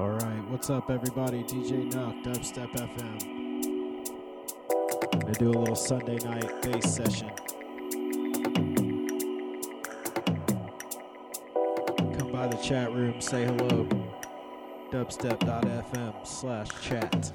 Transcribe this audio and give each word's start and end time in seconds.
All 0.00 0.08
right, 0.08 0.48
what's 0.48 0.70
up, 0.70 0.90
everybody? 0.90 1.42
DJ 1.42 1.92
Nuck, 1.92 2.24
Dubstep 2.24 2.72
FM. 2.72 3.20
Gonna 5.20 5.34
do 5.34 5.50
a 5.50 5.58
little 5.58 5.76
Sunday 5.76 6.16
night 6.24 6.62
bass 6.62 6.94
session. 6.94 7.30
Come 12.16 12.32
by 12.32 12.46
the 12.46 12.58
chat 12.62 12.90
room, 12.94 13.20
say 13.20 13.44
hello. 13.44 13.86
Dubstep.fm 14.90 16.26
slash 16.26 16.68
chat. 16.80 17.30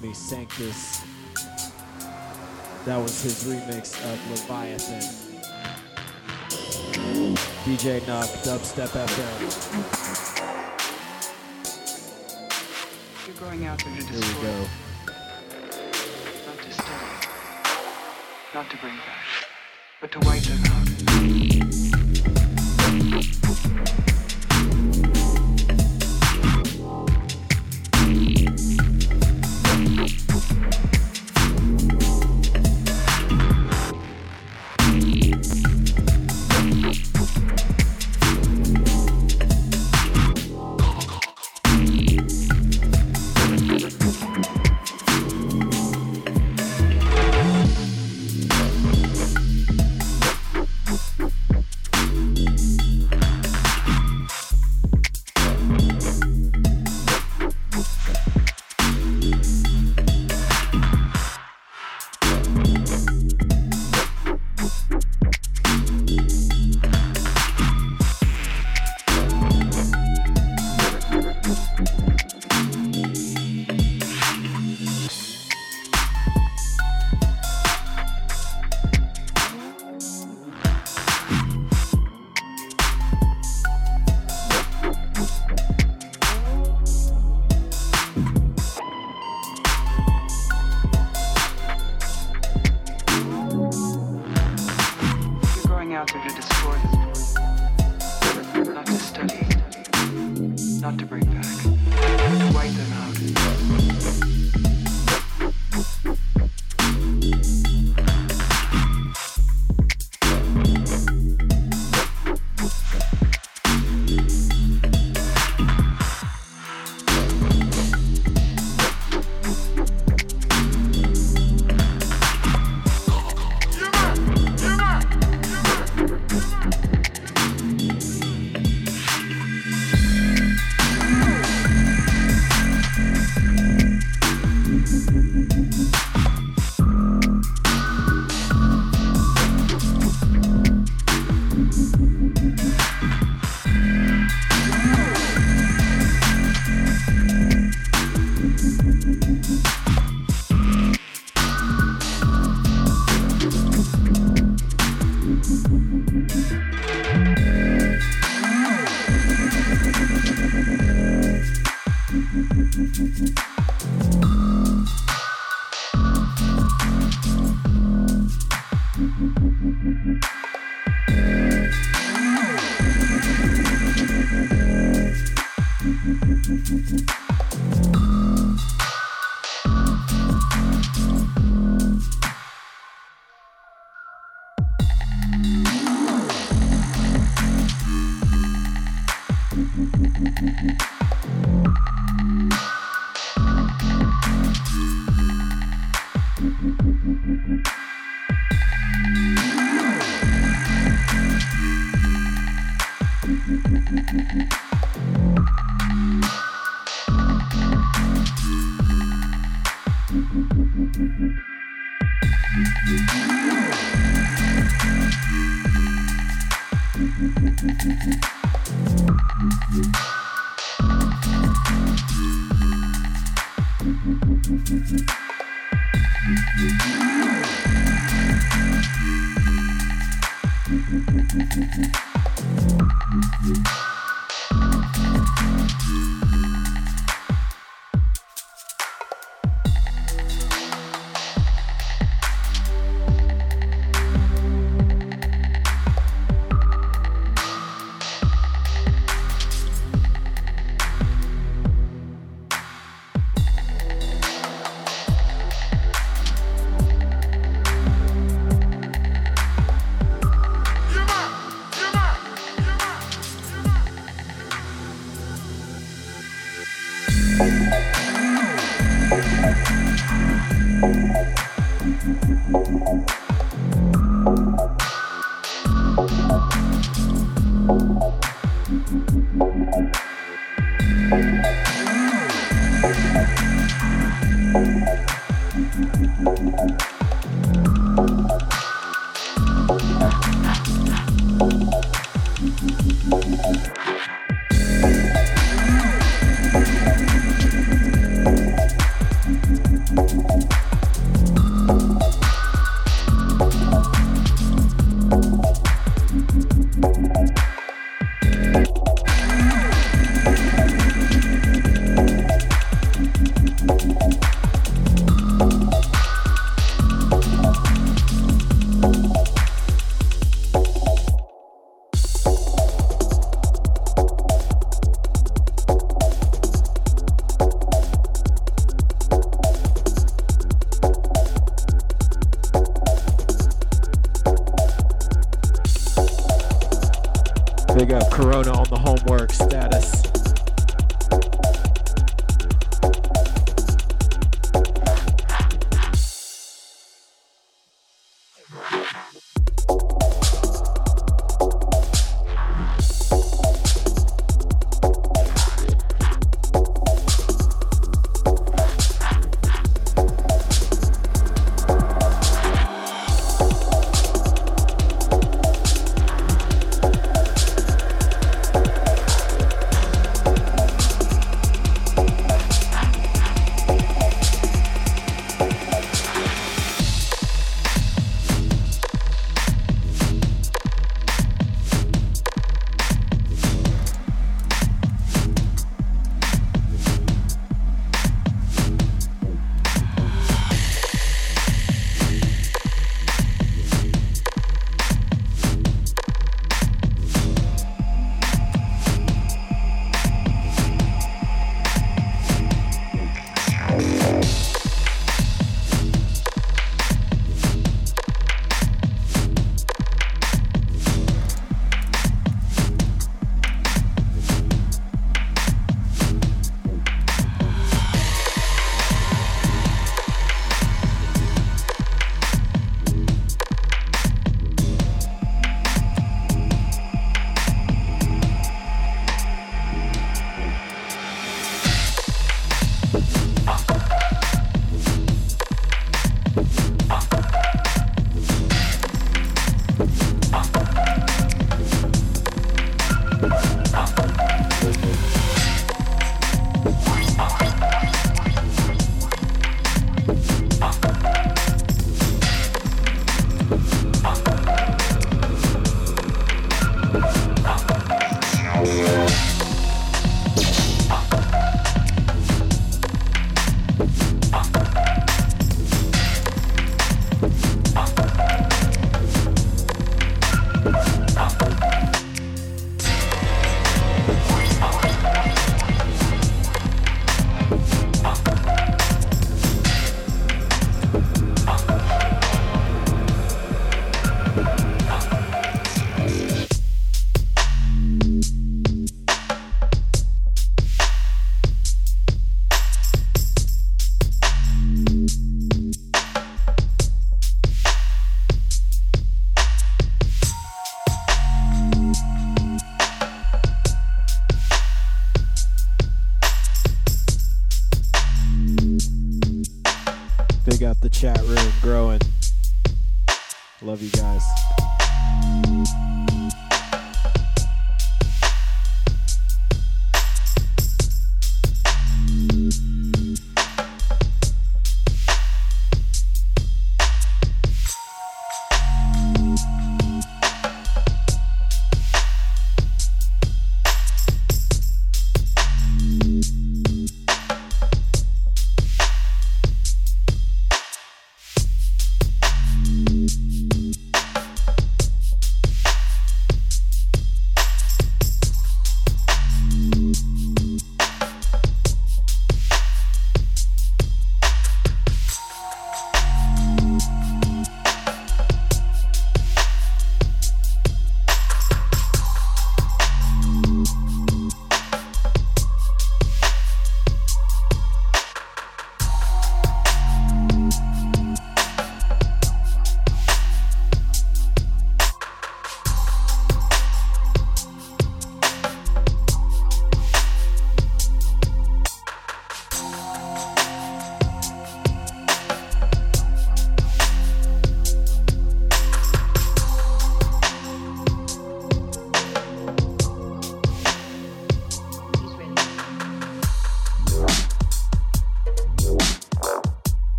Homie 0.00 0.14
Sanctus. 0.14 1.02
That 2.84 2.96
was 2.96 3.22
his 3.22 3.44
remix 3.44 3.94
of 4.10 4.30
Leviathan. 4.30 5.02
DJ 7.64 8.00
Nuck, 8.00 8.28
Dubstep 8.42 8.88
FM. 8.88 9.36
You're 13.26 13.36
going 13.36 13.66
out 13.66 13.78
there 13.84 13.96
to 13.96 14.02
Here 14.02 14.20
we 14.20 14.42
go. 14.42 14.54
not 16.46 16.58
to 16.58 16.72
study, 16.72 17.10
not 18.54 18.70
to 18.70 18.76
bring 18.78 18.99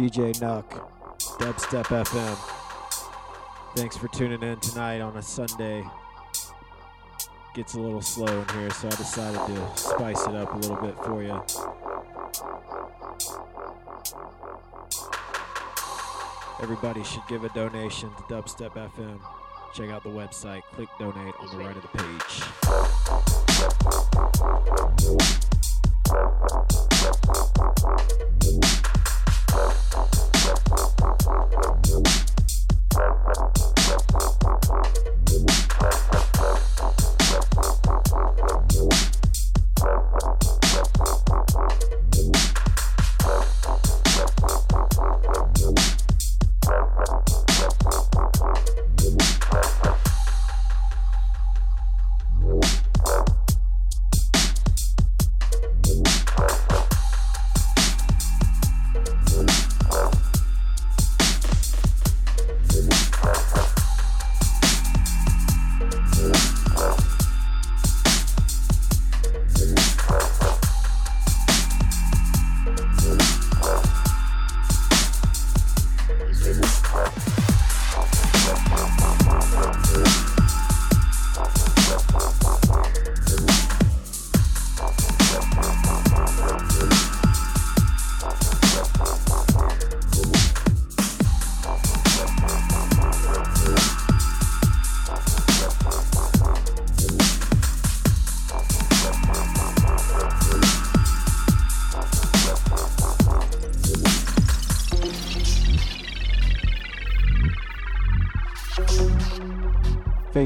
DJ 0.00 0.32
Nuck, 0.40 0.64
Dubstep 1.38 1.84
FM. 1.84 2.38
Thanks 3.76 3.98
for 3.98 4.08
tuning 4.08 4.42
in 4.42 4.58
tonight 4.60 5.02
on 5.02 5.14
a 5.18 5.22
Sunday. 5.22 5.84
Gets 7.54 7.74
a 7.74 7.80
little 7.80 8.00
slow 8.00 8.24
in 8.40 8.48
here, 8.48 8.70
so 8.70 8.88
I 8.88 8.92
decided 8.92 9.54
to 9.54 9.76
spice 9.76 10.26
it 10.26 10.34
up 10.34 10.54
a 10.54 10.56
little 10.56 10.76
bit 10.76 10.96
for 11.04 11.22
you. 11.22 11.38
Everybody 16.62 17.04
should 17.04 17.26
give 17.28 17.44
a 17.44 17.50
donation 17.50 18.08
to 18.08 18.22
Dubstep 18.22 18.70
FM. 18.70 19.20
Check 19.74 19.90
out 19.90 20.02
the 20.02 20.08
website, 20.08 20.62
click 20.72 20.88
donate 20.98 21.34
on 21.40 21.58
the 21.58 21.62
right 21.62 21.76
of 21.76 21.82
the 21.82 21.88
page. 21.98 22.40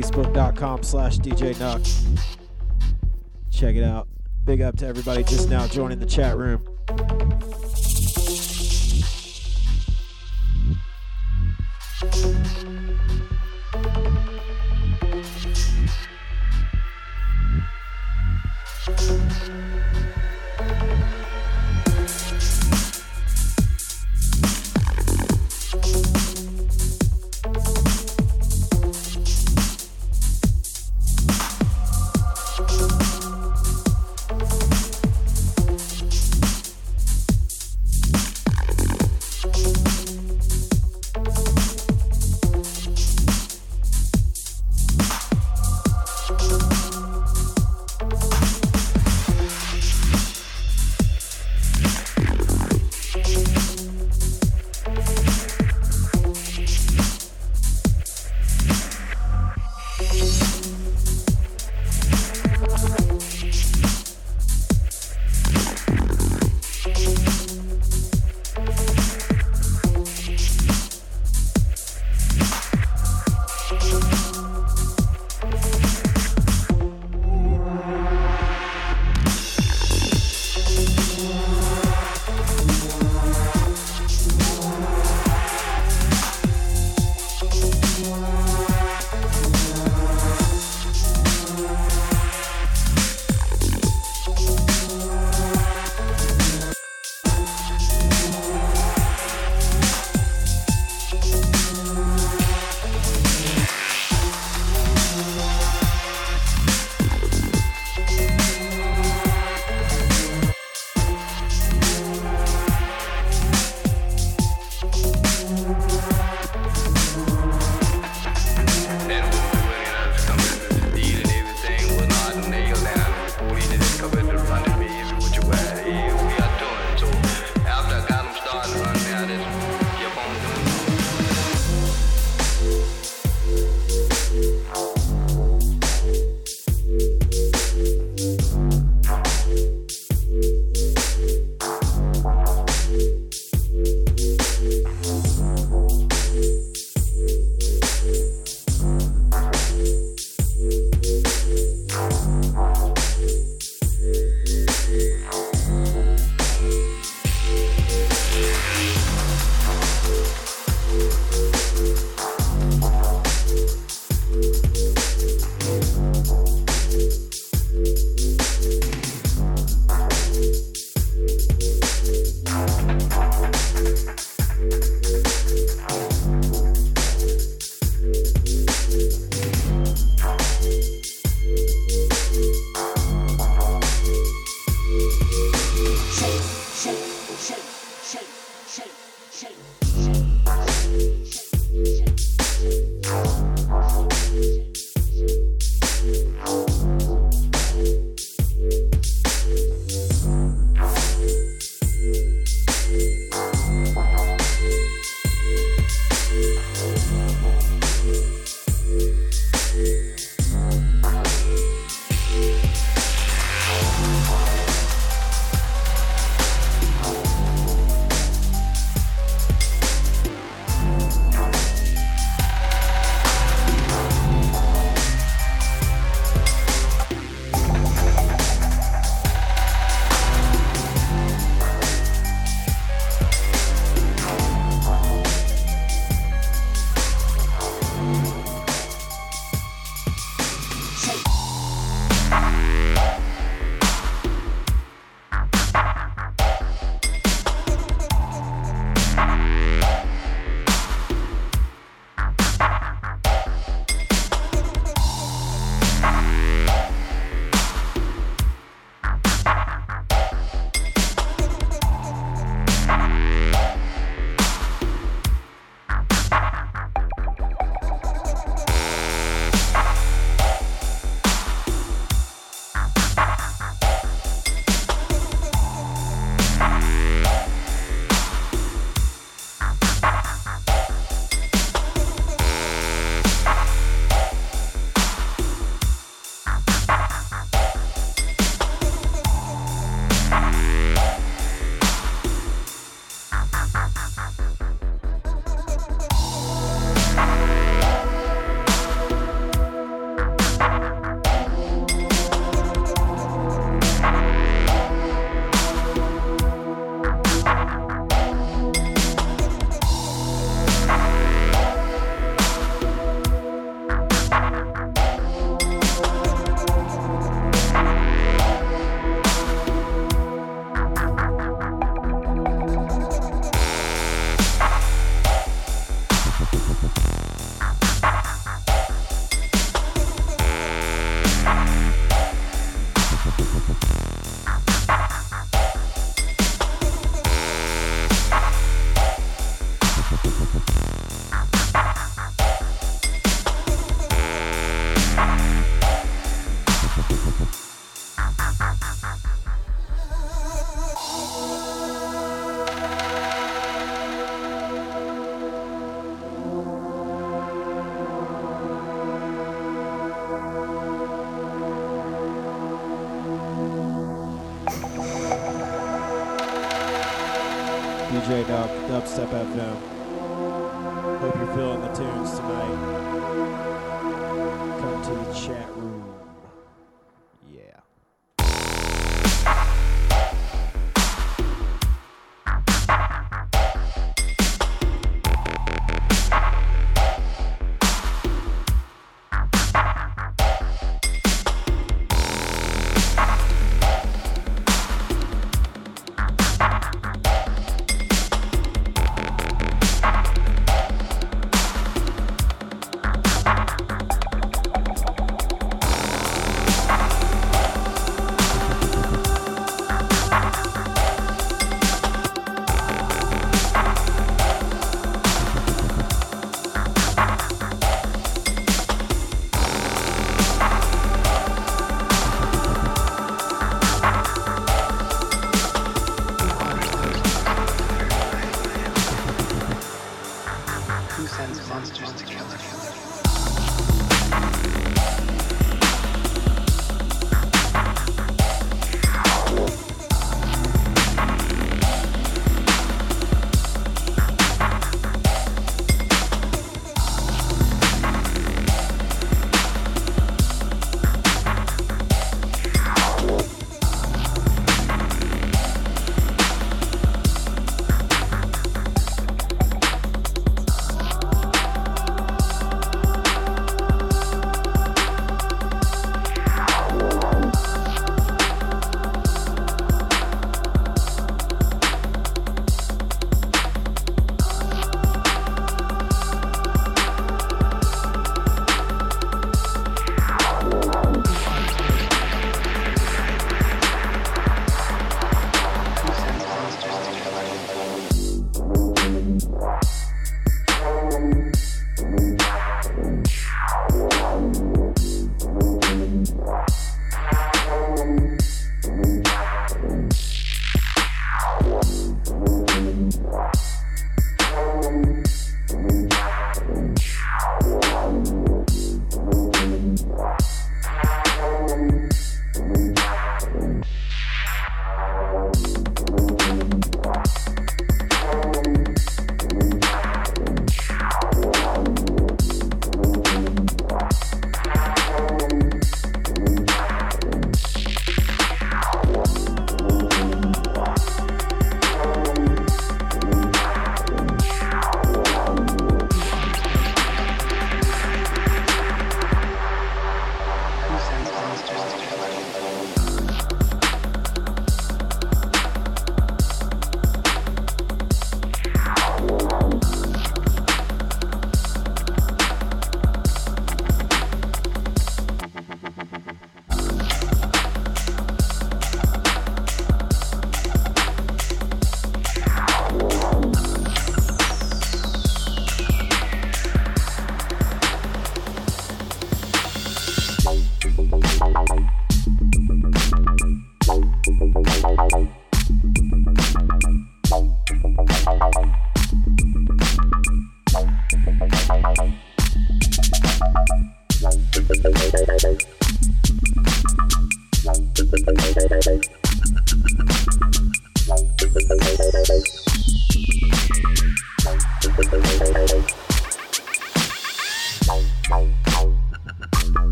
facebook.com 0.00 0.82
slash 0.82 1.18
DJ. 1.18 1.54
Check 3.50 3.76
it 3.76 3.84
out. 3.84 4.08
Big 4.44 4.60
up 4.60 4.76
to 4.78 4.86
everybody 4.86 5.22
just 5.22 5.48
now 5.48 5.66
joining 5.68 6.00
the 6.00 6.06
chat 6.06 6.36
room. 6.36 6.63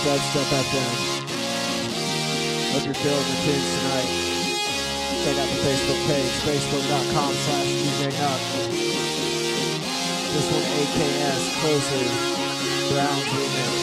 DJ 0.00 0.06
Nuck, 0.06 0.18
Dubstep 0.18 0.50
FM. 0.64 0.94
Hope 2.72 2.84
you're 2.84 2.94
feeling 2.94 3.18
the 3.18 3.36
tunes 3.44 3.68
tonight. 3.78 4.10
Check 5.24 5.36
out 5.38 5.48
the 5.48 5.60
Facebook 5.60 6.00
page, 6.06 6.32
facebook.com 6.44 7.32
slash 7.34 7.66
DJ. 7.66 8.10
This 10.32 10.46
one 10.52 10.66
AKS, 10.80 11.42
Closer, 11.60 12.04
Brown's 12.94 13.24
remix. 13.24 13.79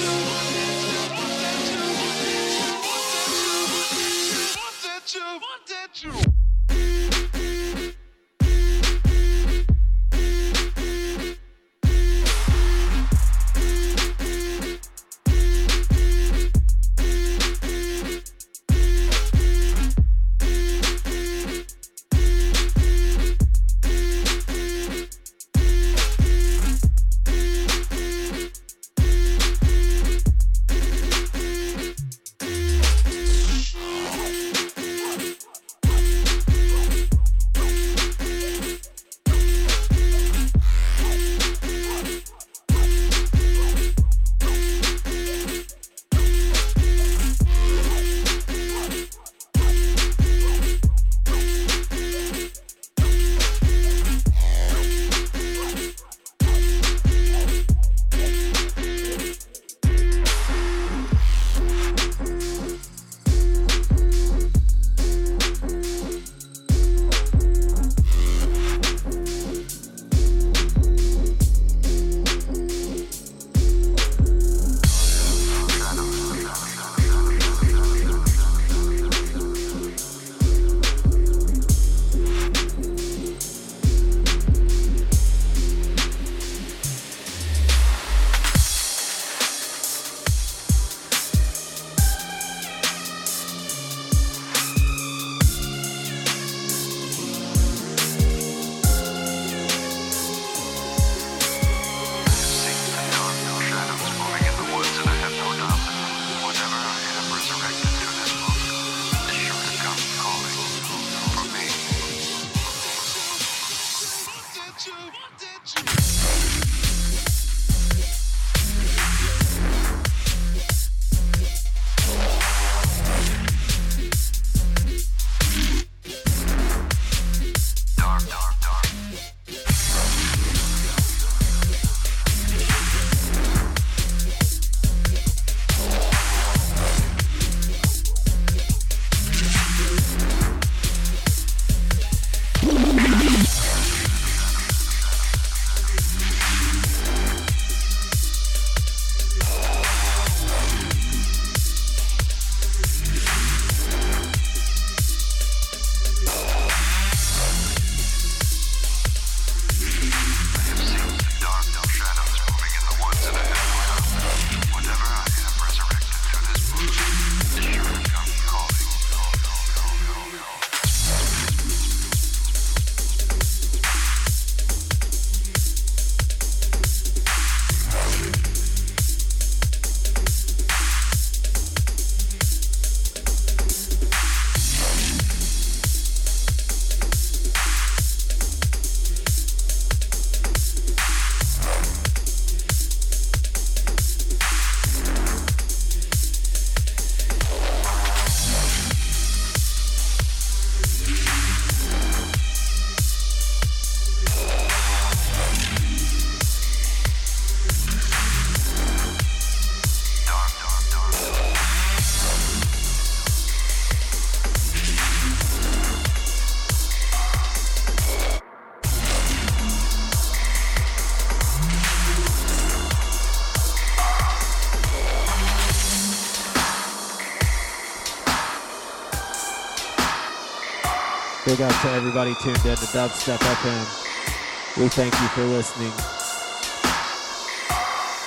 Big 231.47 231.61
up 231.61 231.71
to 231.81 231.89
everybody 231.91 232.35
tuned 232.43 232.57
in 232.65 232.75
to 232.75 232.87
Dubstep 232.91 233.37
FM. 233.37 234.81
We 234.81 234.89
thank 234.89 235.13
you 235.13 235.27
for 235.29 235.43
listening. 235.45 235.93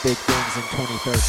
Big 0.02 0.16
things 0.16 0.56
in 0.56 0.62
2013. 0.72 1.20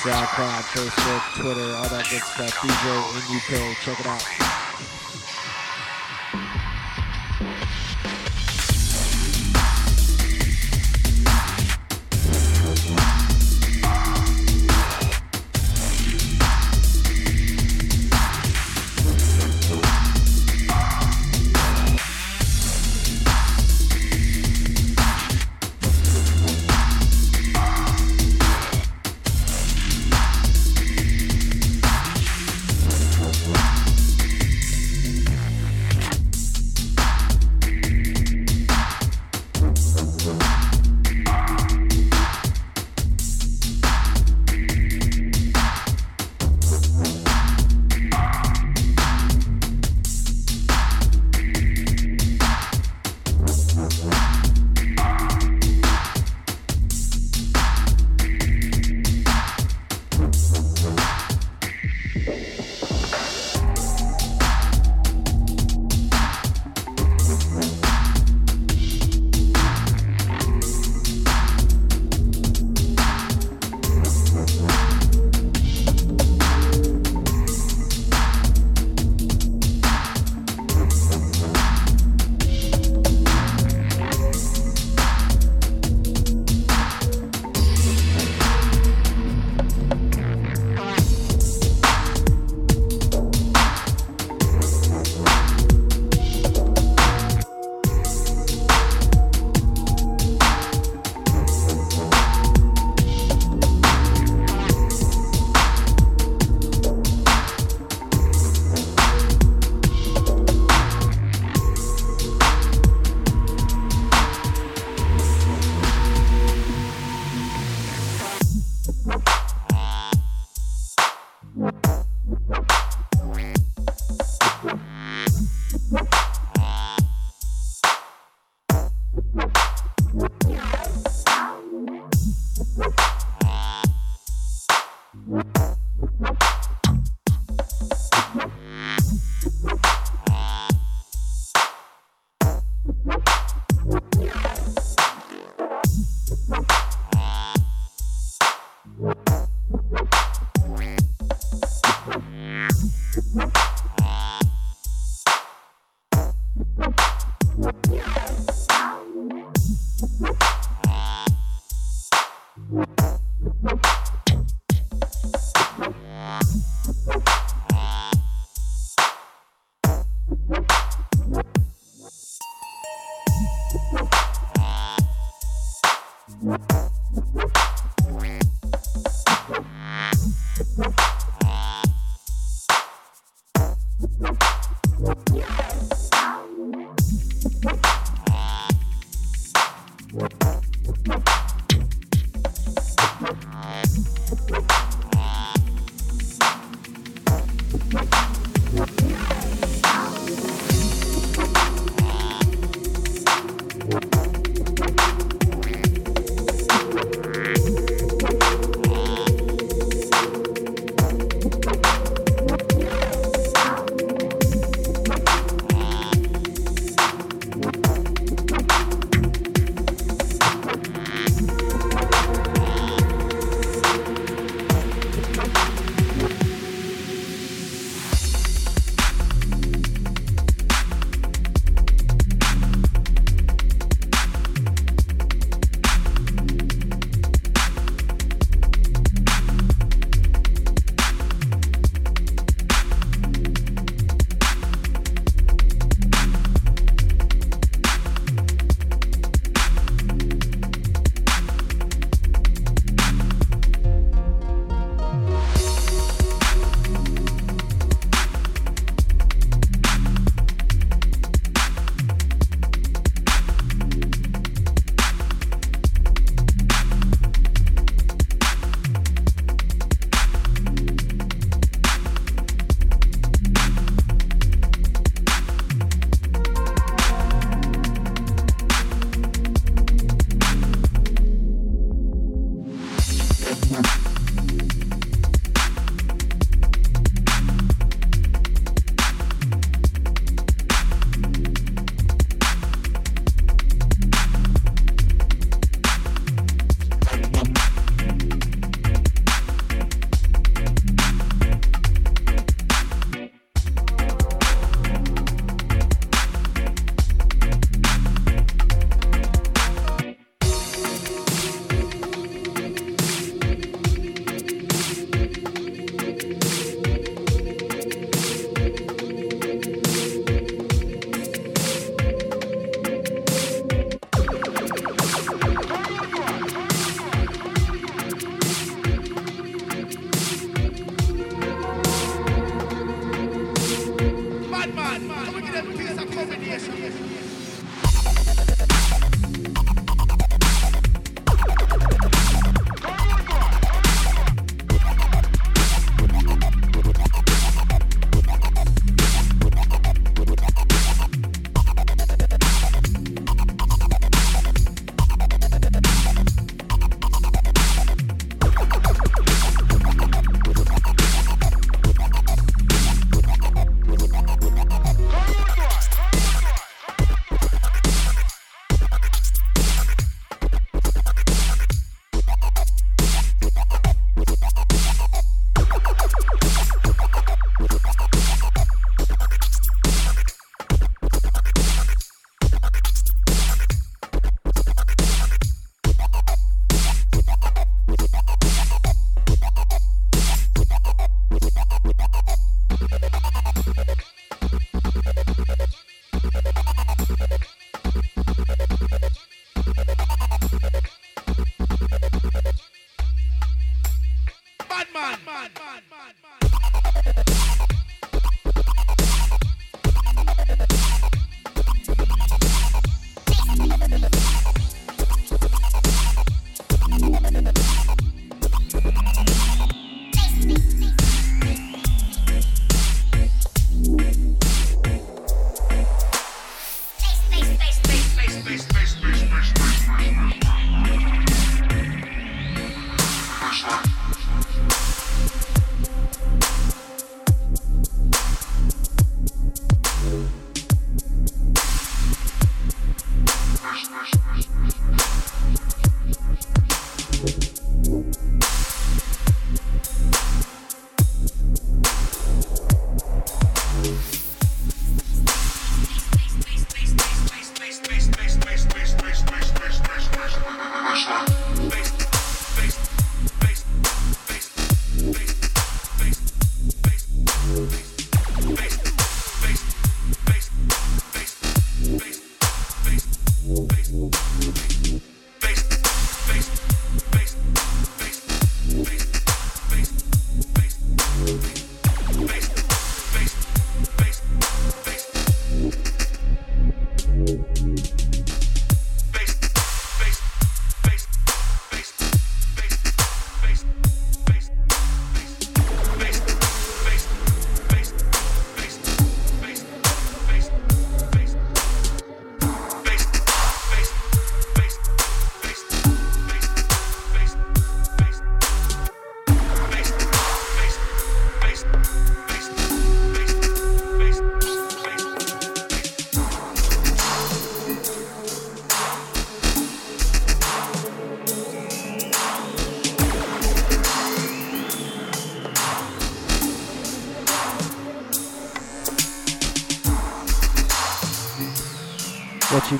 SoundCloud, 0.00 0.64
Facebook, 0.72 1.42
Twitter, 1.42 1.76
all 1.76 1.88
that 1.90 2.08
good 2.08 2.22
stuff. 2.22 2.54
DJ 2.64 2.84
in 3.12 3.24
UK, 3.36 3.76
check 3.84 4.00
it 4.00 4.06
out. 4.06 4.43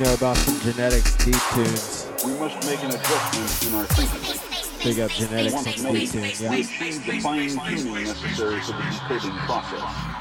Know 0.04 0.14
about 0.14 0.36
some 0.36 0.60
genetics 0.60 1.16
deep 1.24 1.36
tunes? 1.54 2.10
We 2.24 2.32
must 2.34 2.66
make 2.68 2.82
an 2.82 2.90
adjustment 2.90 3.64
in 3.64 3.74
our 3.74 3.84
thinking. 3.86 4.84
Big 4.84 5.00
up 5.00 5.10
genetics 5.10 5.54
on 5.54 5.94
deep 5.94 6.10
tunes. 6.10 6.40
we 6.40 6.46
Yeah. 6.46 6.52
achieve 6.52 7.06
the 7.06 7.20
fine 7.20 7.48
tuning 7.48 8.04
necessary 8.04 8.60
for 8.60 8.72
the 8.72 8.82
decoding 8.82 9.36
process. 9.46 10.13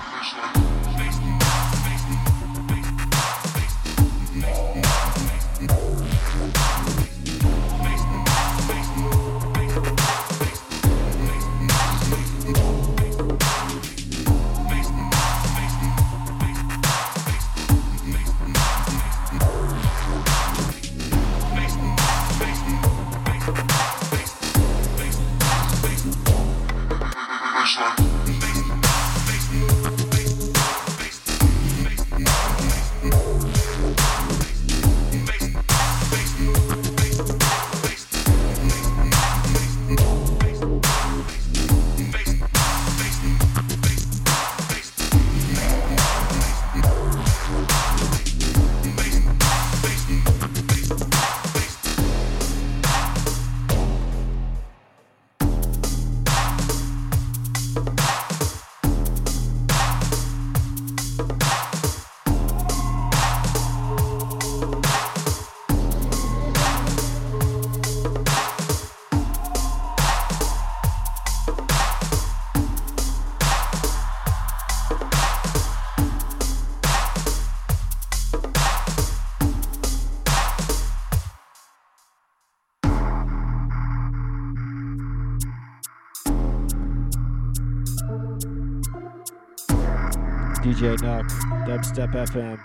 DJ 90.84 90.98
Nuck, 90.98 91.30
Dubstep 91.66 92.12
FM. 92.12 92.60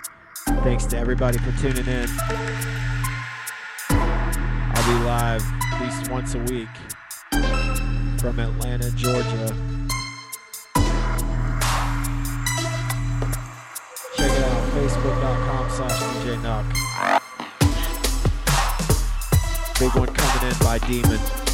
Thanks 0.64 0.86
to 0.86 0.98
everybody 0.98 1.38
for 1.38 1.52
tuning 1.52 1.86
in. 1.86 2.08
I'll 3.90 4.86
be 4.88 5.04
live 5.04 5.44
at 5.44 5.80
least 5.80 6.10
once 6.10 6.34
a 6.34 6.40
week 6.40 6.66
from 8.18 8.40
Atlanta, 8.40 8.90
Georgia. 8.96 9.54
Check 14.16 14.32
it 14.32 14.42
out, 14.42 14.72
facebook.com 14.74 15.70
slash 15.70 16.02
DJ 16.02 16.42
Nuck. 16.42 16.66
Big 19.78 19.94
one 19.94 20.12
coming 20.12 20.50
in 20.50 20.58
by 20.58 20.78
Demon. 20.88 21.47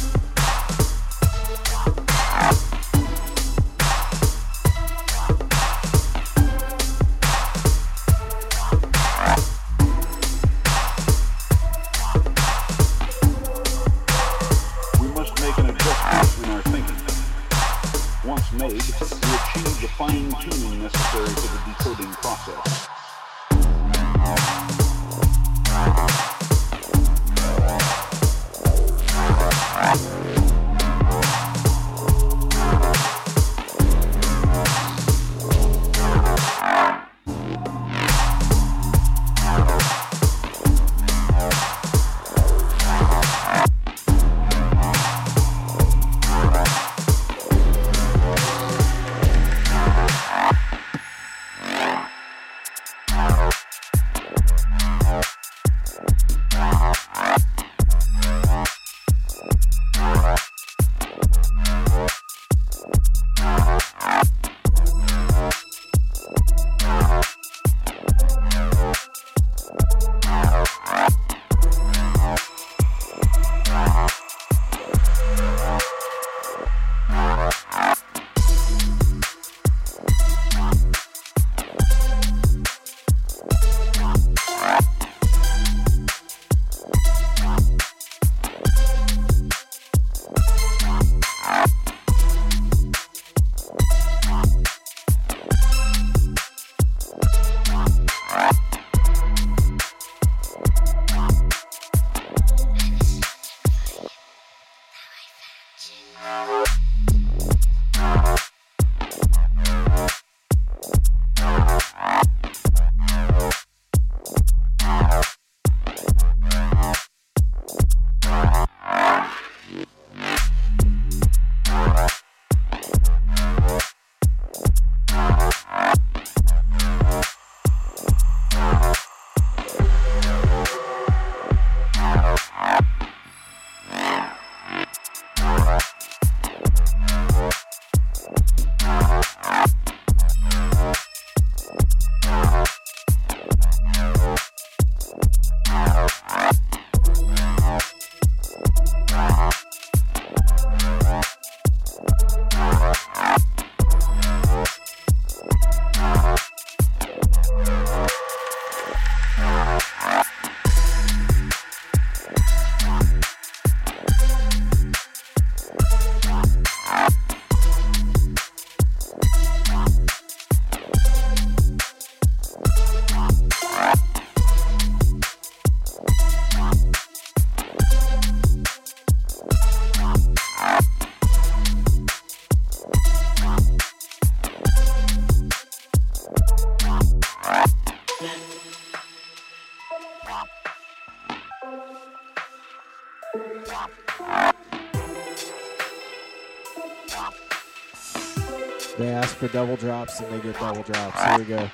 Double 199.55 199.77
drops 199.77 200.19
and 200.19 200.29
they 200.33 200.39
get 200.43 200.59
double 200.59 200.83
drops. 200.83 201.23
Here 201.23 201.37
we 201.37 201.45
go. 201.45 201.71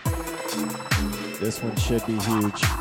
This 1.39 1.63
one 1.63 1.75
should 1.77 2.05
be 2.05 2.13
huge. 2.13 2.80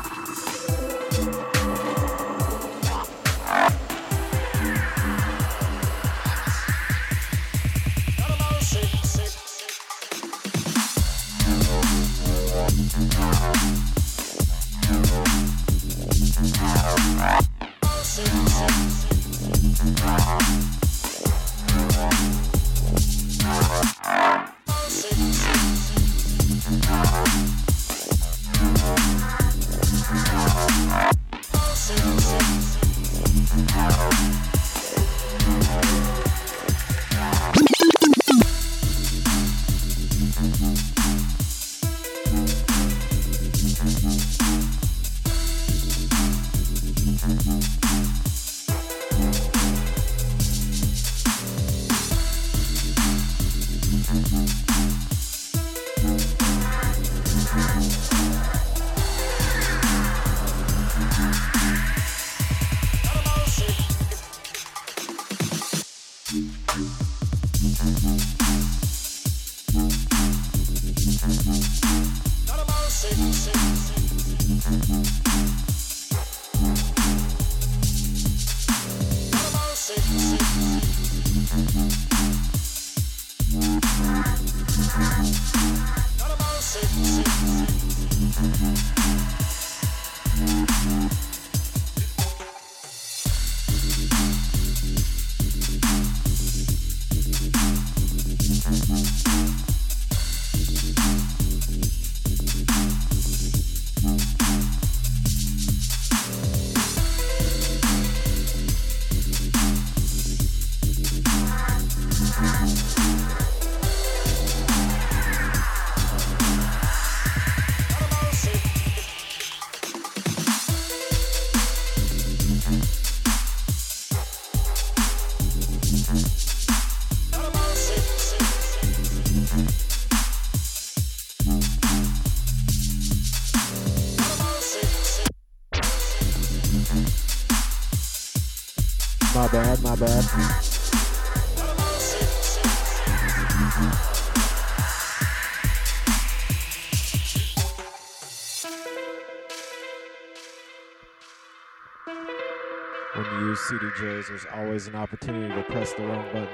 There's 154.31 154.47
always 154.55 154.87
an 154.87 154.95
opportunity 154.95 155.53
to 155.53 155.61
press 155.63 155.91
the 155.91 156.03
wrong 156.03 156.25
button. 156.31 156.47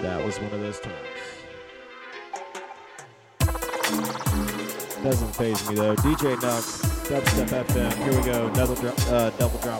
That 0.00 0.24
was 0.24 0.40
one 0.40 0.50
of 0.50 0.60
those 0.60 0.80
times. 0.80 0.96
Doesn't 5.04 5.36
faze 5.36 5.68
me 5.68 5.74
though. 5.74 5.94
DJ 5.96 6.36
Nuck, 6.36 6.64
Dubstep 7.10 7.66
FM. 7.66 7.92
Here 8.02 8.18
we 8.18 8.24
go. 8.24 8.48
Double 8.54 8.88
uh, 8.88 9.28
double 9.28 9.58
drop 9.58 9.75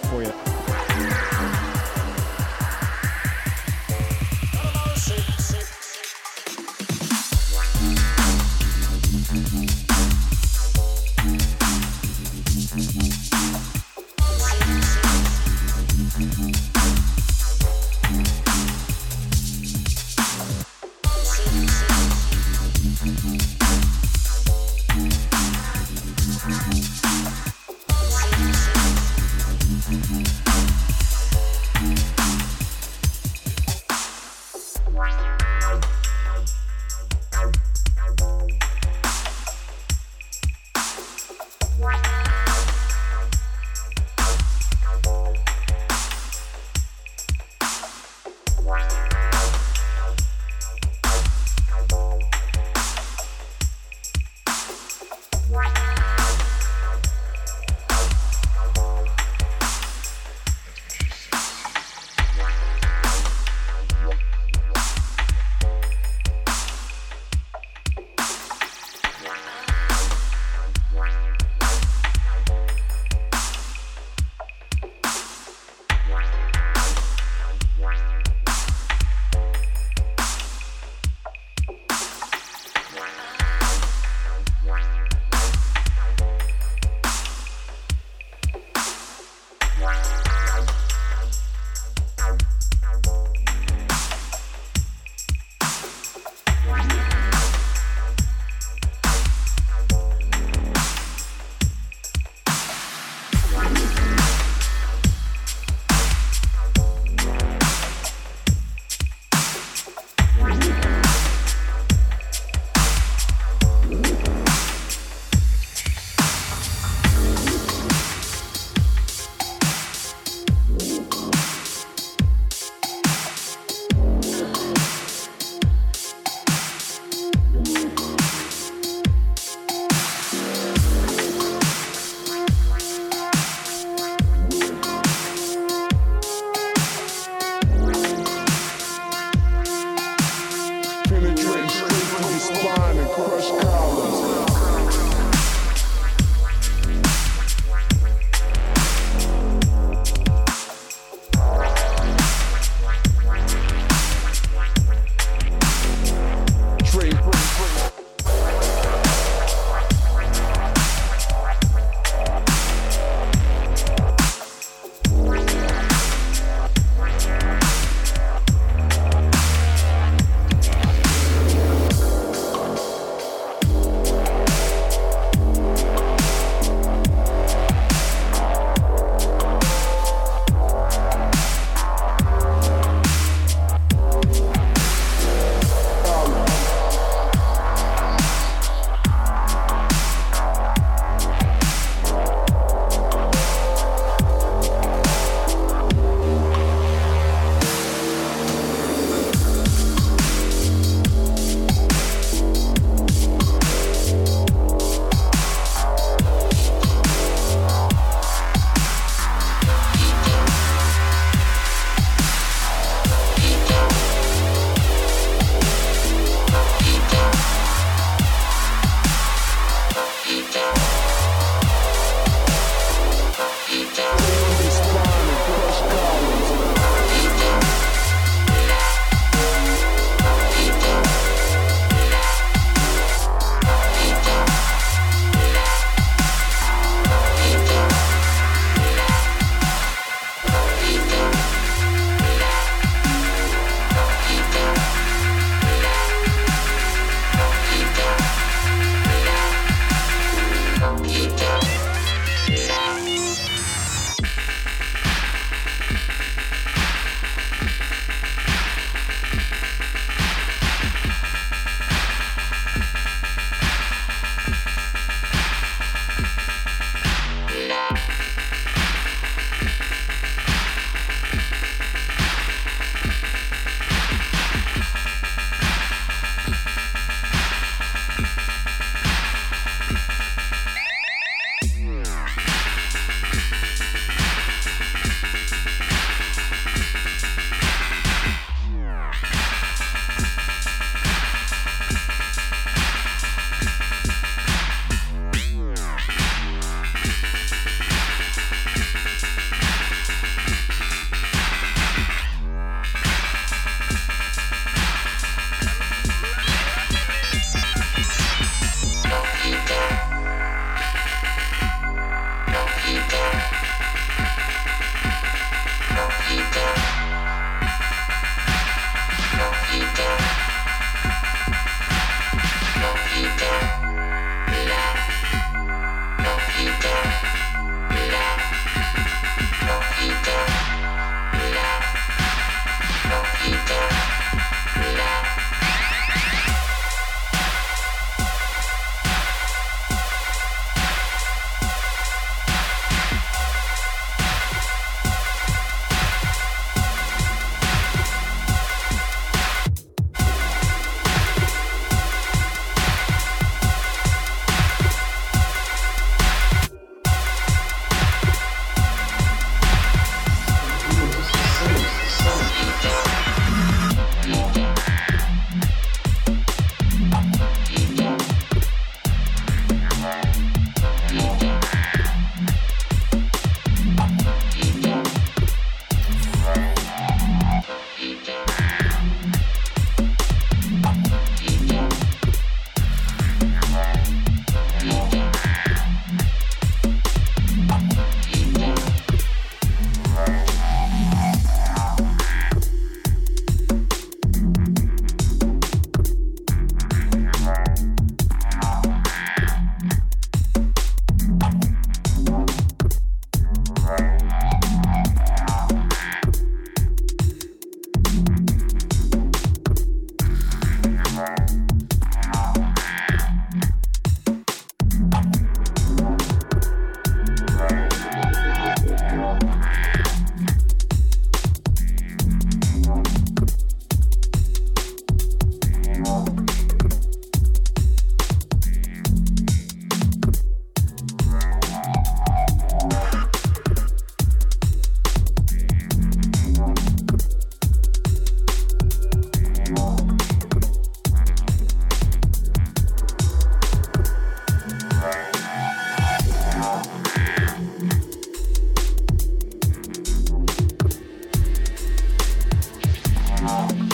All 453.49 453.86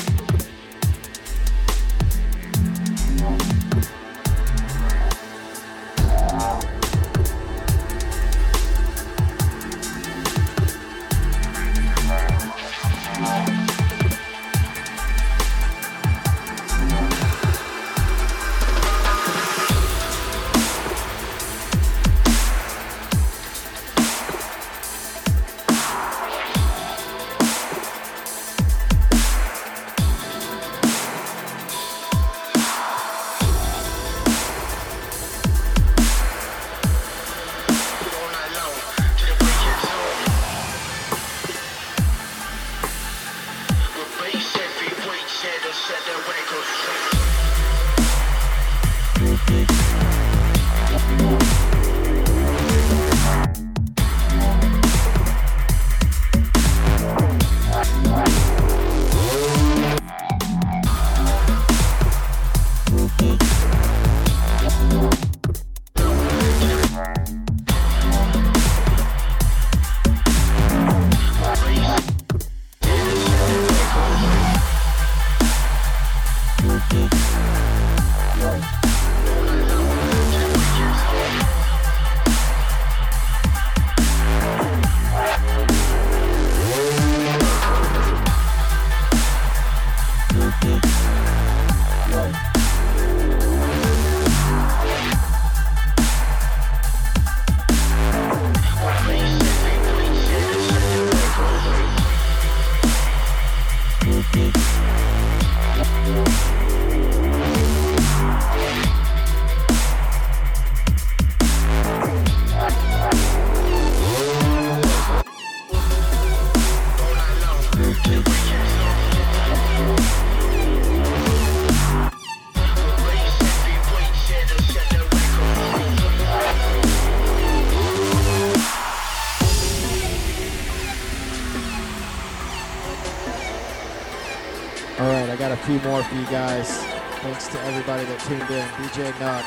few 135.63 135.79
more 135.81 136.03
for 136.03 136.15
you 136.17 136.27
guys. 136.27 136.83
Thanks 137.23 137.47
to 137.49 137.61
everybody 137.63 138.05
that 138.05 138.19
tuned 138.27 138.51
in. 138.51 138.67
DJ 138.83 139.15
Nuck, 139.23 139.47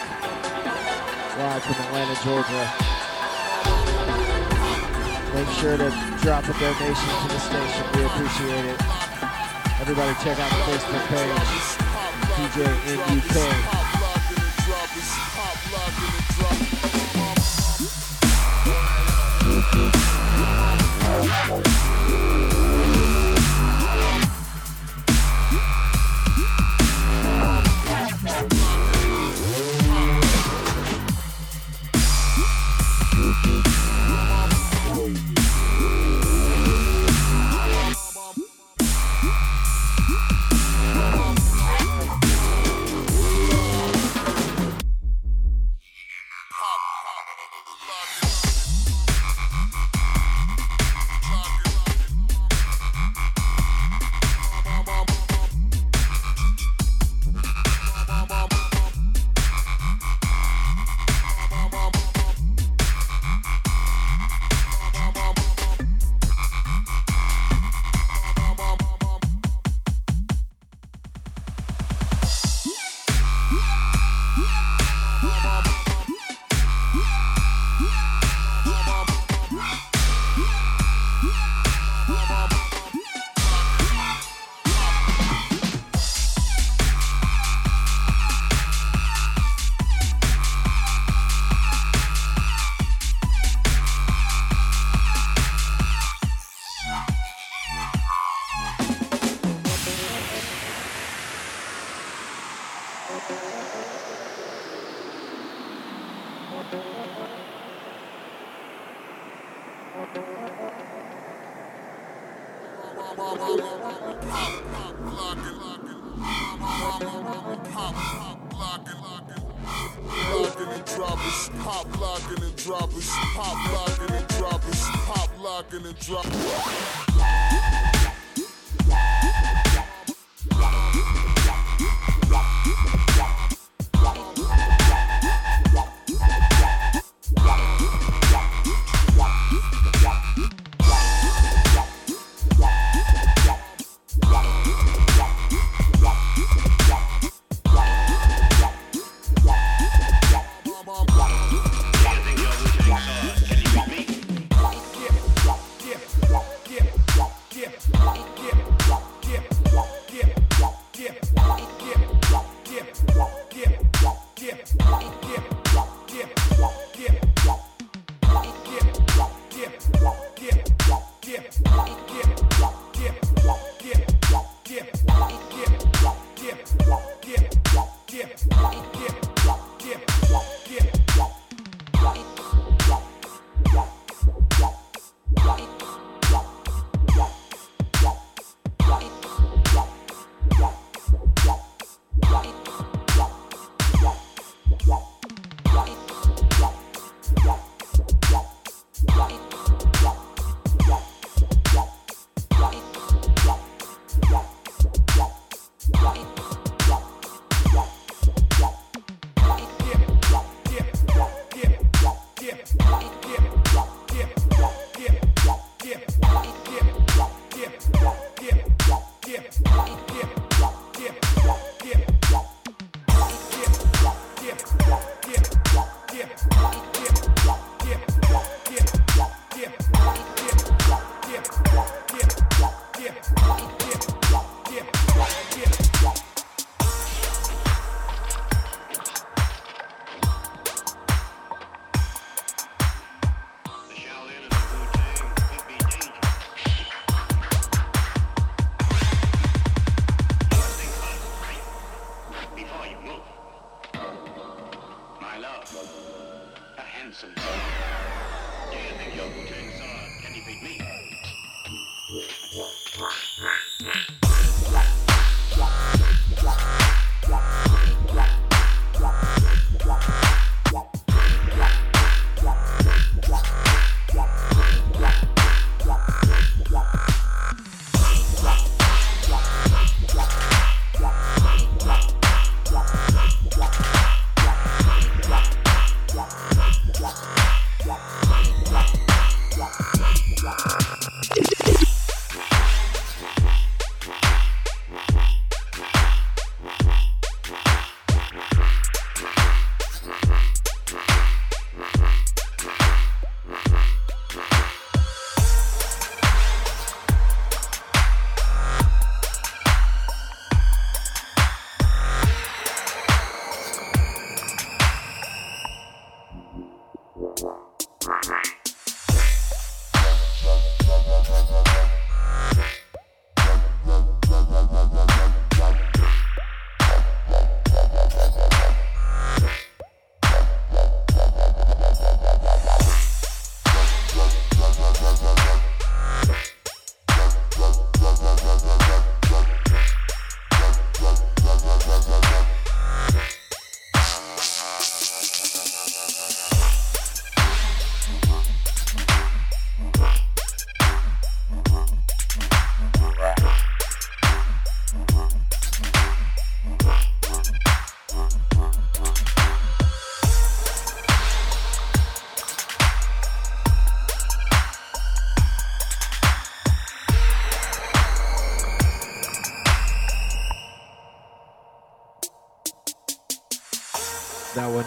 live 1.35 1.61
from 1.63 1.75
Atlanta, 1.75 2.15
Georgia. 2.23 2.63
Make 5.35 5.51
sure 5.59 5.75
to 5.75 5.91
drop 6.23 6.47
a 6.47 6.53
donation 6.55 7.11
to 7.19 7.27
the 7.27 7.39
station. 7.39 7.83
We 7.99 8.05
appreciate 8.07 8.63
it. 8.63 8.79
Everybody 9.83 10.15
check 10.23 10.39
out 10.39 10.51
the 10.55 10.63
Facebook 10.71 11.03
page, 11.11 11.83
DJ 12.39 12.63
Nuck. 12.95 12.95
Locking 12.95 13.84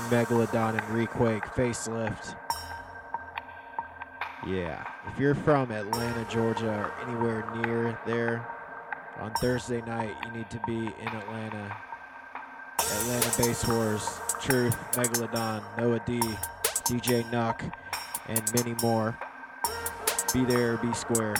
Megalodon 0.09 0.71
and 0.71 1.09
Requake 1.09 1.45
Facelift. 1.55 2.37
Yeah, 4.47 4.85
if 5.07 5.19
you're 5.19 5.35
from 5.35 5.71
Atlanta, 5.71 6.27
Georgia, 6.31 6.91
or 6.91 7.09
anywhere 7.09 7.45
near 7.57 7.99
there, 8.07 8.47
on 9.21 9.33
Thursday 9.35 9.83
night, 9.83 10.15
you 10.25 10.31
need 10.31 10.49
to 10.51 10.61
be 10.67 10.77
in 10.77 11.09
Atlanta. 11.09 11.77
Atlanta 12.79 13.43
Bass 13.43 13.67
Wars, 13.67 14.21
Truth, 14.41 14.77
Megalodon, 14.93 15.63
Noah 15.77 16.01
D, 16.07 16.21
DJ 16.85 17.25
Nuck, 17.31 17.71
and 18.29 18.55
many 18.55 18.75
more. 18.83 19.19
Be 20.33 20.45
there, 20.45 20.77
be 20.79 20.93
square. 20.95 21.35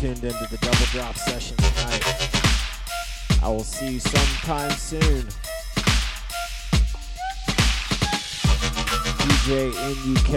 Tuned 0.00 0.24
into 0.24 0.46
the 0.50 0.56
double 0.62 0.86
drop 0.92 1.14
session 1.14 1.58
tonight. 1.58 2.30
I 3.42 3.48
will 3.50 3.62
see 3.62 3.92
you 3.92 4.00
sometime 4.00 4.70
soon. 4.70 5.26
DJ 9.18 9.70
Nuck 10.14 10.32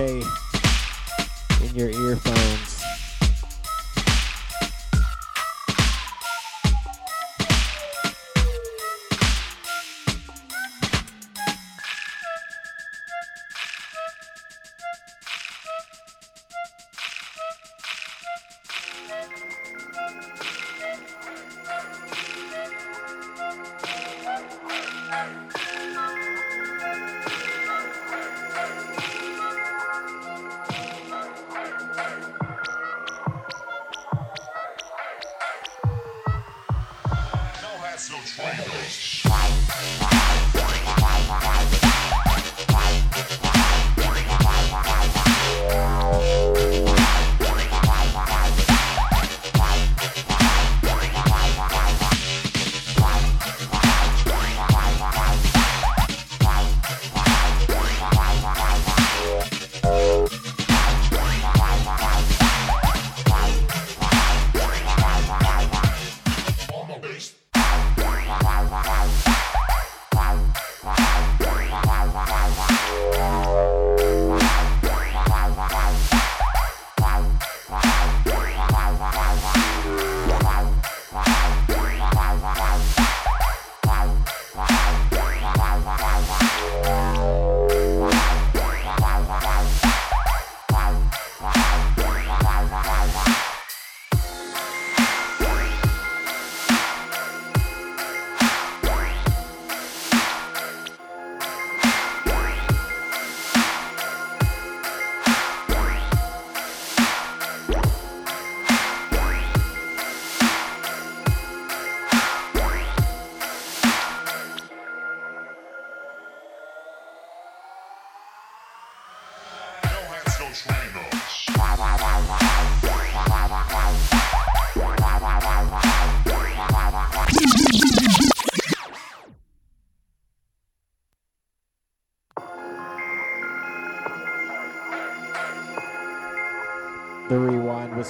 in 1.69 1.75
your 1.75 1.89
earphones. 2.09 2.52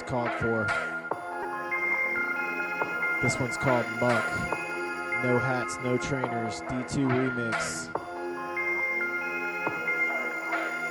Called 0.06 0.30
for. 0.40 0.66
This 3.22 3.38
one's 3.40 3.56
called 3.56 3.86
Muck. 4.00 4.24
No 5.22 5.38
hats, 5.38 5.78
no 5.82 5.96
trainers. 5.96 6.60
D2 6.62 7.08
remix. 7.08 7.88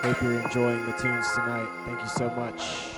Hope 0.04 0.22
you're 0.22 0.40
enjoying 0.40 0.86
the 0.86 0.94
tunes 0.94 1.32
tonight. 1.34 1.70
Thank 1.86 2.02
you 2.02 2.08
so 2.08 2.30
much. 2.32 2.93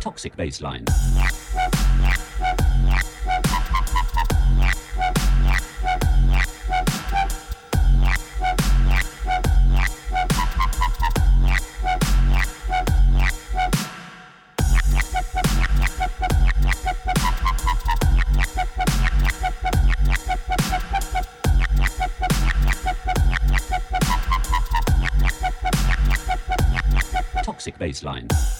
Toxic 0.00 0.36
baseline. 0.36 1.41
baseline. 27.92 28.51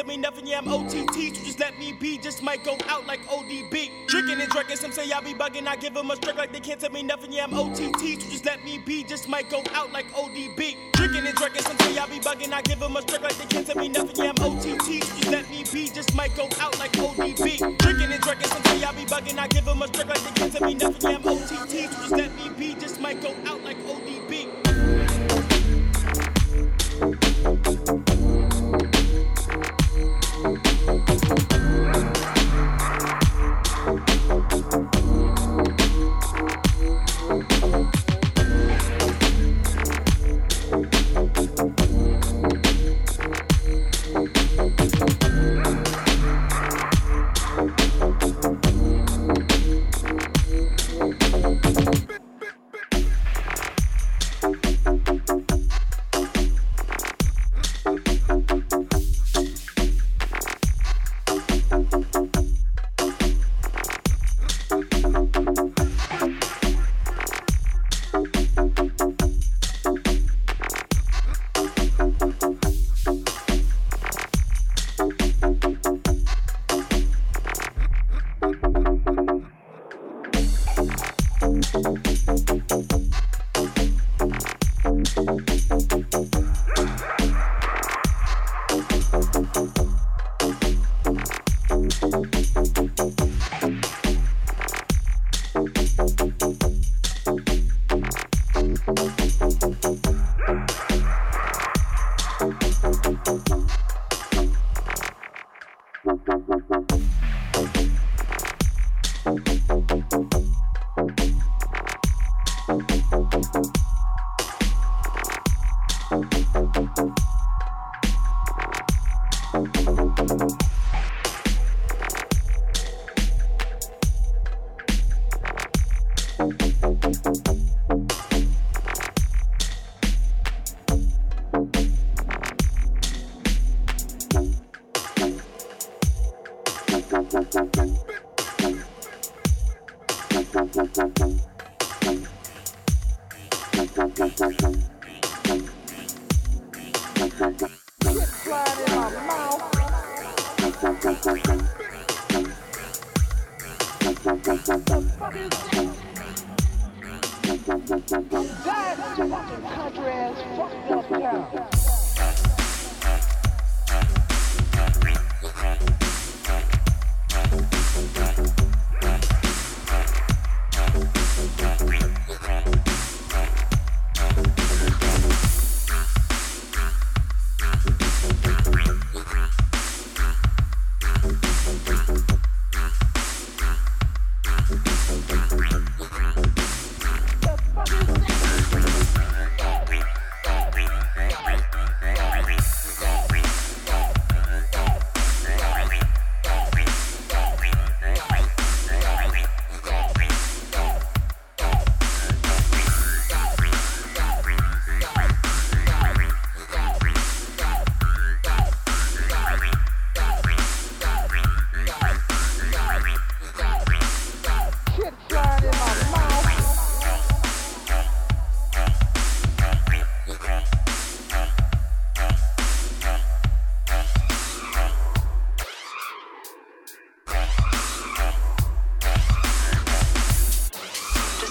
tell 0.00 0.08
me 0.08 0.16
nothing, 0.16 0.46
yeah, 0.46 0.58
I'm 0.58 0.68
OTT. 0.68 1.36
So 1.36 1.44
just 1.44 1.60
let 1.60 1.78
me 1.78 1.92
be, 1.92 2.16
just 2.16 2.42
might 2.42 2.64
go 2.64 2.74
out 2.88 3.06
like 3.06 3.20
ODB. 3.26 4.06
Drinking 4.06 4.40
and 4.40 4.50
drinking, 4.50 4.76
some 4.76 4.92
say 4.92 5.10
I 5.12 5.20
be 5.20 5.34
bugging, 5.34 5.66
I 5.66 5.76
give 5.76 5.92
them 5.92 6.10
a 6.10 6.16
strike 6.16 6.38
like 6.38 6.52
they 6.52 6.60
can't 6.60 6.80
tell 6.80 6.90
me 6.90 7.02
nothing, 7.02 7.32
yeah, 7.32 7.44
I'm 7.44 7.52
OTT. 7.52 8.00
So 8.22 8.30
just 8.30 8.46
let 8.46 8.64
me 8.64 8.78
be, 8.78 9.04
just 9.04 9.28
might 9.28 9.50
go 9.50 9.62
out 9.74 9.92
like 9.92 10.10
ODB. 10.12 10.92
Drinking 10.92 11.26
and 11.26 11.36
drinking, 11.36 11.62
some 11.62 11.78
say 11.80 11.98
I 11.98 12.06
be 12.06 12.18
bugging, 12.18 12.52
I 12.52 12.62
give 12.62 12.80
them 12.80 12.96
a 12.96 13.02
strike 13.02 13.22
like 13.22 13.36
they 13.36 13.44
can't 13.44 13.66
tell 13.66 13.76
me 13.76 13.88
nothing, 13.88 14.24
yeah, 14.24 14.32
I'm 14.34 14.42
OTT. 14.42 15.04
So 15.04 15.16
just 15.16 15.30
let 15.30 15.50
me 15.50 15.64
be, 15.70 15.90
just 15.90 16.14
might 16.14 16.34
go 16.34 16.48
out 16.58 16.78
like 16.78 16.92
ODB. 16.92 17.78
Drinking 17.78 18.12
and 18.12 18.22
drinking, 18.22 18.48
some 18.48 18.64
say 18.64 18.82
I 18.82 18.92
be 18.92 19.04
bugging, 19.04 19.38
I 19.38 19.48
give 19.48 19.66
them 19.66 19.82
a 19.82 19.88
strike 19.88 20.08
like 20.08 20.22
they 20.22 20.40
can't 20.40 20.52
tell 20.54 20.66
me 20.66 20.74
nothing, 20.74 21.10
yeah, 21.10 21.16
I'm 21.16 21.28
OTT. 21.28 21.92
So 21.92 22.00
just 22.00 22.12
let 22.12 22.34
me 22.36 22.48
be, 22.58 22.74
just 22.80 23.00
might 23.00 23.20
go 23.20 23.34
out 23.44 23.62
like 23.64 23.76
ODB. 23.84 24.09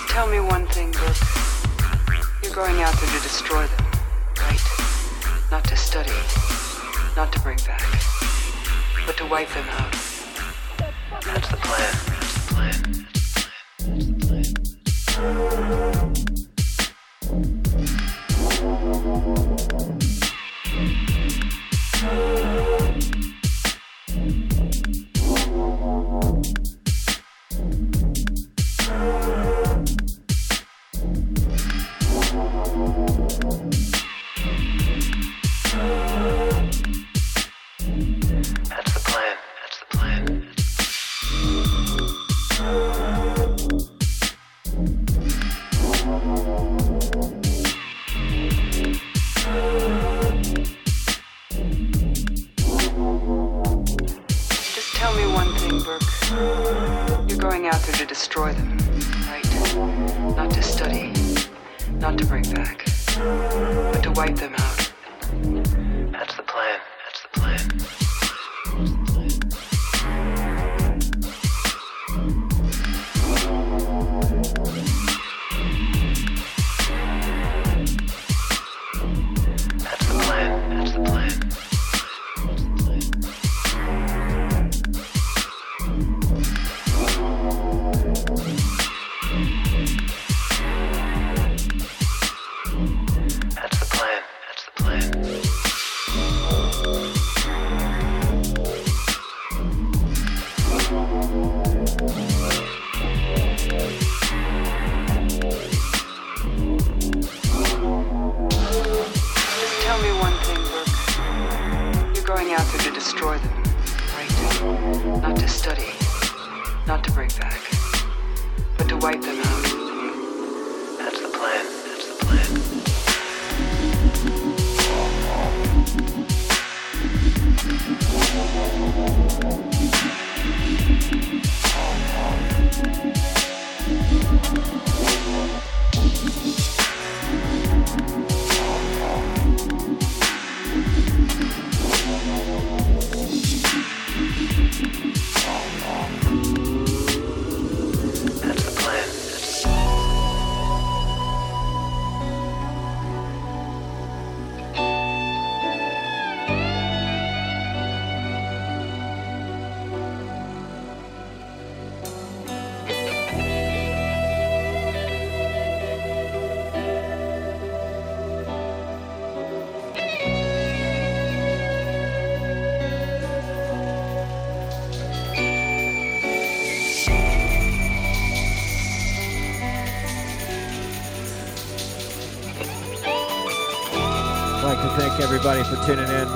Tell 0.10 0.28
me 0.28 0.40
one 0.40 0.66
thing, 0.68 0.92
Brooke. 0.92 1.16
You're 2.44 2.54
going 2.54 2.82
out 2.82 2.94
there 3.00 3.10
to 3.10 3.22
destroy 3.22 3.66
them, 3.68 3.86
right? 4.40 4.60
Not 5.52 5.64
to 5.66 5.78
study, 5.78 6.12
not 7.16 7.32
to 7.34 7.40
bring 7.42 7.58
back, 7.58 7.86
but 9.06 9.16
to 9.18 9.26
wipe 9.28 9.50
them 9.50 9.68
out. 9.70 9.92
That's 11.24 11.48
the 11.50 11.58
plan. 11.58 11.94
That's 12.08 12.34
the 12.34 12.54
plan. 12.54 12.99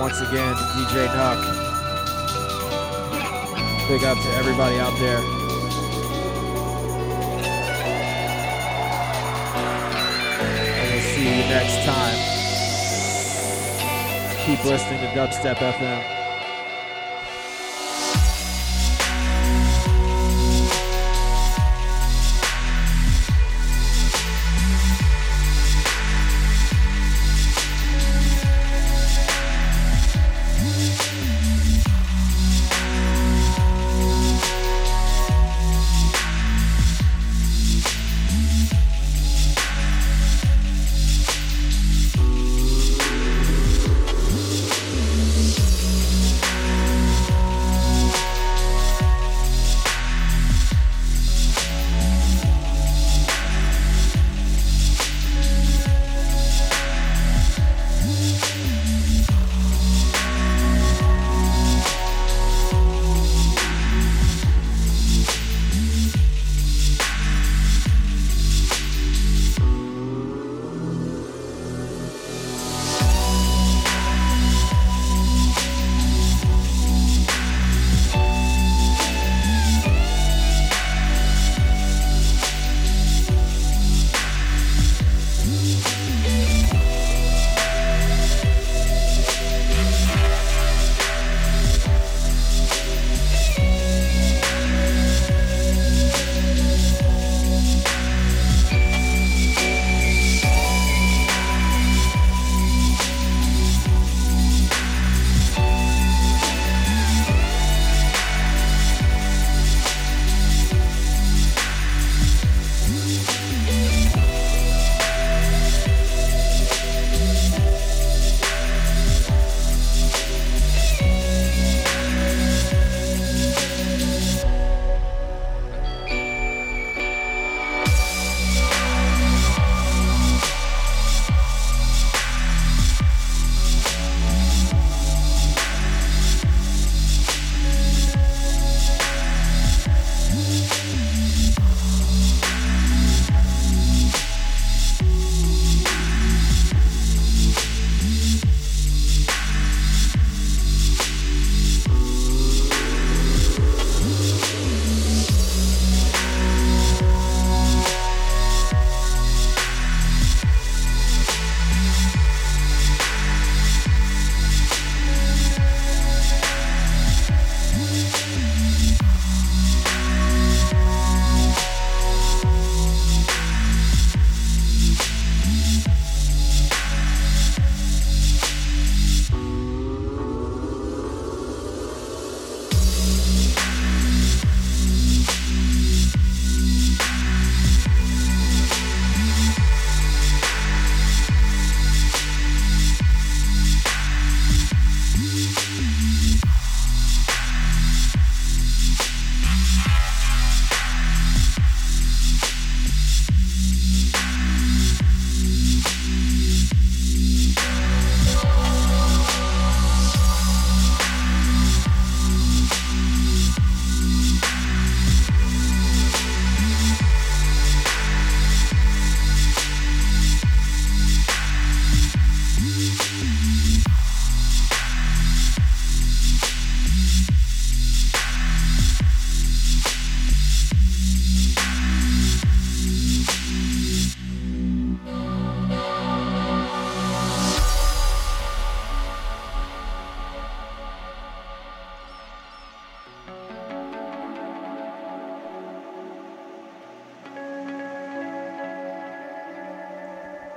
Once 0.04 0.20
again 0.20 0.54
DJ 0.76 1.08
Nuck. 1.16 1.40
Big 3.88 4.04
up 4.04 4.18
to 4.18 4.30
everybody 4.36 4.78
out 4.78 4.92
there. 5.00 5.20
And 10.42 10.92
we'll 10.92 11.02
see 11.16 11.24
you 11.24 11.44
next 11.48 11.86
time. 11.86 12.18
Keep 14.46 14.66
listening 14.66 15.00
to 15.00 15.08
Dubstep 15.16 15.56
FM. 15.56 16.13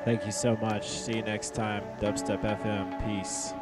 Thank 0.06 0.24
you 0.24 0.30
so 0.30 0.56
much. 0.58 0.86
See 0.86 1.16
you 1.16 1.22
next 1.22 1.52
time. 1.52 1.82
Dubstep 1.98 2.40
FM. 2.42 3.04
Peace. 3.04 3.52